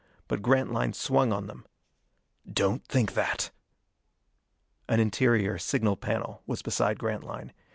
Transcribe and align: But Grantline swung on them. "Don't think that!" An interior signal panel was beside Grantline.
But 0.27 0.41
Grantline 0.41 0.93
swung 0.93 1.31
on 1.31 1.45
them. 1.45 1.63
"Don't 2.51 2.83
think 2.87 3.13
that!" 3.13 3.51
An 4.89 4.99
interior 4.99 5.59
signal 5.59 5.95
panel 5.95 6.41
was 6.47 6.63
beside 6.63 6.97
Grantline. 6.97 7.53